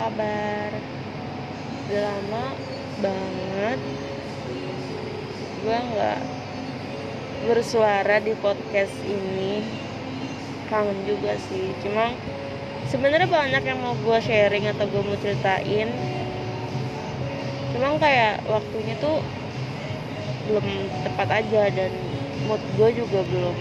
[0.00, 0.72] kabar?
[1.84, 2.44] Udah lama
[3.04, 3.80] banget
[5.60, 6.20] gue nggak
[7.52, 9.60] bersuara di podcast ini.
[10.72, 12.16] Kangen juga sih cuma
[12.88, 15.92] sebenarnya banyak yang mau gue sharing atau gue mau ceritain.
[17.76, 19.20] Cuma kayak waktunya tuh
[20.48, 20.66] belum
[21.04, 21.92] tepat aja dan
[22.48, 23.56] mood gue juga belum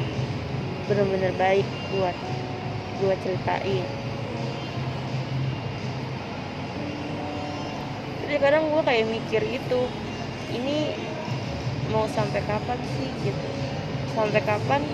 [0.87, 2.15] bener-bener baik buat
[3.03, 3.98] gue ceritain
[8.29, 9.89] jadi kadang gue kayak mikir gitu
[10.53, 10.93] ini
[11.89, 13.09] mau sampai kapan sih?
[13.25, 13.47] Gitu.
[14.13, 14.85] Sampai kapan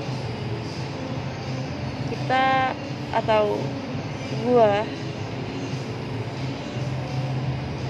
[2.08, 2.72] kita
[3.12, 3.60] atau
[4.48, 4.74] gue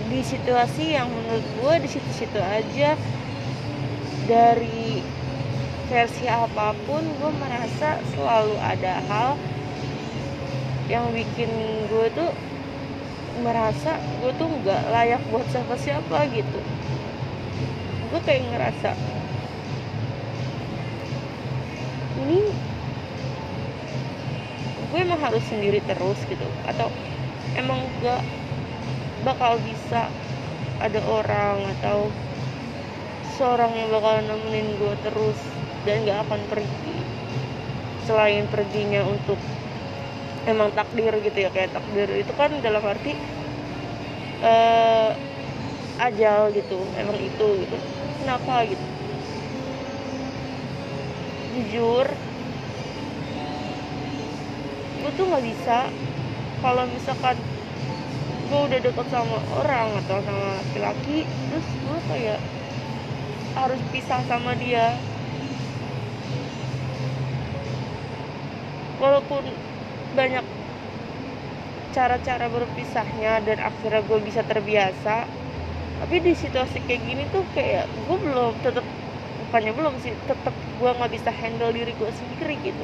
[0.10, 2.98] di situasi yang menurut gue di situ-situ aja
[4.26, 5.06] dari
[5.94, 9.38] versi apa pun gue merasa selalu ada hal
[10.90, 11.54] yang bikin
[11.86, 12.34] gue tuh
[13.44, 16.60] merasa gue tuh nggak layak buat siapa-siapa gitu.
[18.12, 18.96] Gue kayak ngerasa
[22.26, 22.40] ini
[24.92, 26.48] gue emang harus sendiri terus gitu.
[26.64, 26.88] Atau
[27.60, 28.24] emang gak
[29.28, 30.08] bakal bisa
[30.80, 32.08] ada orang atau
[33.36, 35.40] seorang yang bakal nemenin gue terus
[35.84, 36.96] dan gak akan pergi
[38.06, 39.40] selain perginya untuk
[40.46, 42.10] emang takdir gitu ya kayak takdir.
[42.22, 43.12] Itu kan dalam arti
[44.46, 45.12] uh,
[46.00, 47.78] ajal gitu emang itu gitu.
[48.22, 48.86] Kenapa gitu?
[51.56, 52.06] Jujur
[55.02, 55.78] gue tuh nggak bisa.
[56.64, 57.38] Kalau misalkan
[58.46, 62.40] gue udah deket sama orang atau sama laki-laki terus gue kayak
[63.56, 64.86] harus pisah sama dia.
[69.02, 69.44] Walaupun
[70.20, 70.46] banyak
[71.96, 75.10] cara-cara berpisahnya dan akhirnya gue bisa terbiasa.
[76.00, 78.86] Tapi di situasi kayak gini tuh kayak gue belum tetap
[79.42, 82.84] bukannya belum sih tetap gue nggak bisa handle diri gue sendiri gitu.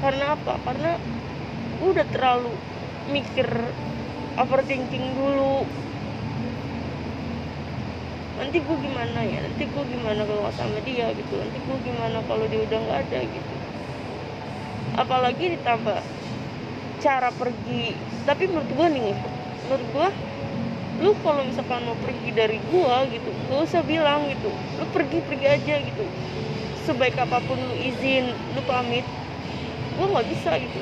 [0.00, 0.50] Karena apa?
[0.66, 0.88] Karena
[1.78, 2.48] gue udah terlalu
[3.14, 3.48] mikir
[4.42, 5.42] overthinking dulu
[8.40, 9.44] nanti gue gimana ya?
[9.44, 11.36] Nanti gue gimana kalau sama dia gitu?
[11.36, 13.54] Nanti gue gimana kalau dia udah nggak ada gitu?
[14.96, 16.00] Apalagi ditambah
[17.04, 17.92] cara pergi.
[18.24, 19.12] Tapi menurut gue nih
[19.68, 20.08] menurut gue
[21.00, 24.48] lu kalau misalkan mau pergi dari gue gitu gak usah bilang gitu.
[24.80, 26.04] Lu pergi pergi aja gitu.
[26.88, 29.04] Sebaik apa pun lu izin lu pamit
[30.00, 30.80] gue nggak bisa gitu.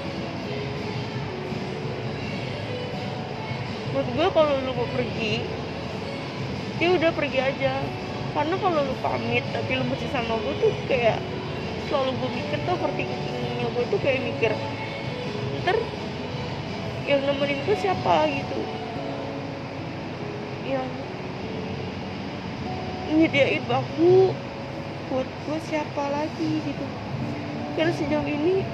[3.90, 5.42] Menurut gue kalau lu mau pergi
[6.78, 7.82] ya udah pergi aja.
[8.34, 11.18] Karena kalau lu pamit tapi lu masih sama gue tuh kayak
[11.90, 14.52] selalu gue mikir tuh overthinkingnya gue tuh kayak mikir
[15.64, 15.78] ntar
[17.08, 18.26] yang nemenin gue siapa?
[18.28, 18.58] gitu.
[20.68, 20.88] Yang
[23.08, 24.36] nyediain bahu
[25.08, 26.86] buat gue siapa lagi gitu.
[27.74, 28.66] Karena sejauh ini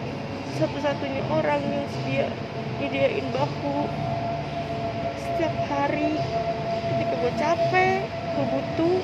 [0.58, 2.26] satu-satunya orang yang sedia
[2.82, 3.86] nyediain bahu
[5.20, 6.03] setiap hari
[7.34, 8.98] capek gue butuh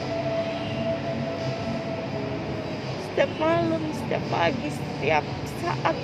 [3.10, 5.24] setiap malam setiap pagi setiap
[5.60, 5.96] saat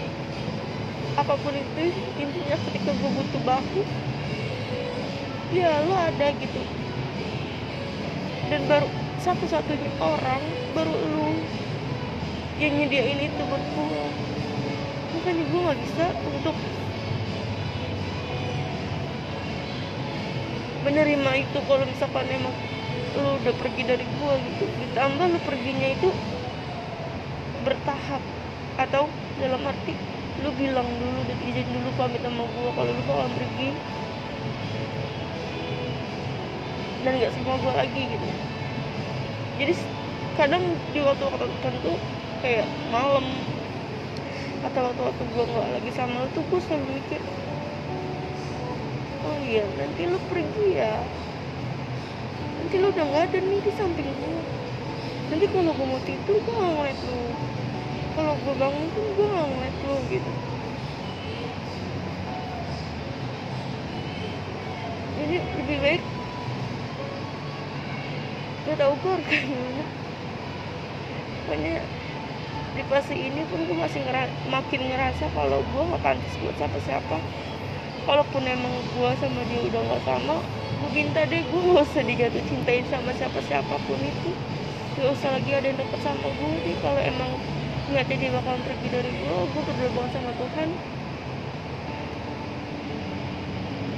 [1.17, 3.83] apa pun itu intinya ketika gue butuh bahu
[5.55, 6.61] ya lo ada gitu.
[8.47, 8.87] Dan baru
[9.23, 10.43] satu-satunya orang
[10.77, 11.31] baru lo
[12.61, 14.05] yang nyediain itu buat gue
[15.17, 16.57] makanya gue nggak bisa untuk
[20.87, 22.55] menerima itu kalau misalkan emang
[23.19, 26.09] lo udah pergi dari gue gitu ditambah lo perginya itu
[27.67, 28.23] bertahap.
[28.79, 29.11] Atau
[29.43, 29.99] dalam arti
[30.45, 33.69] lu bilang dulu dan izin dulu pamit sama gue kalau lu bakal pergi.
[37.03, 38.29] Dan nggak sama gue lagi gitu.
[39.57, 39.75] Jadi
[40.37, 40.63] kadang
[40.93, 41.93] di waktu-waktu tertentu
[42.45, 43.25] kayak malam
[44.61, 47.23] atau waktu-waktu gue nggak lagi sama lu tuh gue selalu mikir
[49.27, 50.95] oh iya nanti lu pergi ya.
[52.63, 54.41] Nanti lu udah nggak ada nih di samping gue
[55.27, 57.23] nanti kalau gue mau tidur gue nggak ngeliat lu.
[58.17, 60.33] Kalau gue bangun pun gue gak ngeliat lo gitu.
[65.17, 66.03] Jadi lebih baik
[68.67, 69.85] gak tau gue harus gimana
[71.47, 71.75] pokoknya
[72.75, 77.17] di fase ini pun gue masih ngera makin ngerasa kalau gue gak pantas buat siapa-siapa
[78.07, 80.39] kalaupun emang gue sama dia udah gak sama
[80.77, 84.31] gue minta deh gue gak usah dijatuh cintain sama siapa-siapapun itu.
[84.97, 87.31] Gak usah lagi ada yang deket sama gue deh kalau emang
[87.91, 90.69] niatnya dia bakalan pergi dari gue gue berdoa banget sama Tuhan.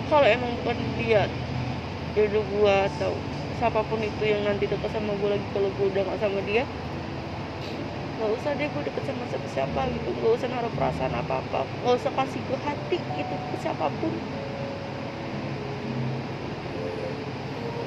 [0.09, 1.23] Kalau emang bukan dia
[2.17, 3.13] jodoh gue atau
[3.61, 6.65] siapa pun itu yang nanti dekat sama gue lagi kalau gue udah gak sama dia
[8.19, 10.11] nggak usah deh gue deket sama siapa siapa gitu.
[10.11, 14.11] Nggak usah naruh perasaan apa apa nggak usah kasih gue hati gitu ke siapa pun.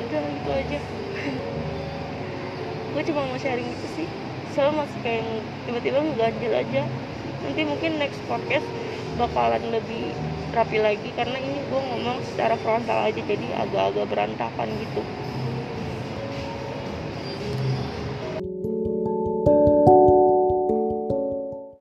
[0.07, 0.79] Udah gitu aja.
[2.91, 4.07] Gue cuma mau sharing itu sih.
[4.51, 5.23] Soalnya masih kayak
[5.67, 6.81] tiba-tiba ngeganjil aja.
[7.43, 8.67] Nanti mungkin next podcast
[9.15, 10.11] bakalan lebih
[10.51, 11.09] rapi lagi.
[11.15, 15.03] Karena ini gue ngomong secara frontal aja jadi agak-agak berantakan gitu